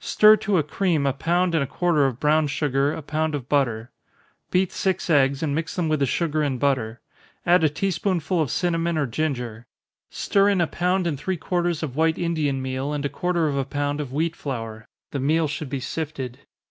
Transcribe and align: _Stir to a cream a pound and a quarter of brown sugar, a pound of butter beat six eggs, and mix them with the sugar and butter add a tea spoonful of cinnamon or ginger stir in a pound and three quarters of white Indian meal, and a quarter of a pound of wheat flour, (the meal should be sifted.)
_Stir 0.04 0.36
to 0.36 0.58
a 0.58 0.62
cream 0.62 1.06
a 1.06 1.14
pound 1.14 1.54
and 1.54 1.64
a 1.64 1.66
quarter 1.66 2.04
of 2.04 2.20
brown 2.20 2.46
sugar, 2.46 2.92
a 2.92 3.00
pound 3.00 3.34
of 3.34 3.48
butter 3.48 3.90
beat 4.50 4.70
six 4.70 5.08
eggs, 5.08 5.42
and 5.42 5.54
mix 5.54 5.76
them 5.76 5.88
with 5.88 6.00
the 6.00 6.04
sugar 6.04 6.42
and 6.42 6.60
butter 6.60 7.00
add 7.46 7.64
a 7.64 7.70
tea 7.70 7.90
spoonful 7.90 8.38
of 8.42 8.50
cinnamon 8.50 8.98
or 8.98 9.06
ginger 9.06 9.64
stir 10.10 10.50
in 10.50 10.60
a 10.60 10.66
pound 10.66 11.06
and 11.06 11.18
three 11.18 11.38
quarters 11.38 11.82
of 11.82 11.96
white 11.96 12.18
Indian 12.18 12.60
meal, 12.60 12.92
and 12.92 13.06
a 13.06 13.08
quarter 13.08 13.48
of 13.48 13.56
a 13.56 13.64
pound 13.64 13.98
of 13.98 14.12
wheat 14.12 14.36
flour, 14.36 14.86
(the 15.10 15.18
meal 15.20 15.48
should 15.48 15.70
be 15.70 15.80
sifted.) 15.80 16.40